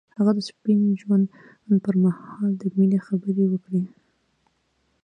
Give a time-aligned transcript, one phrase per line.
[0.17, 1.25] هغه د سپین ژوند
[1.85, 3.83] پر مهال د مینې خبرې وکړې.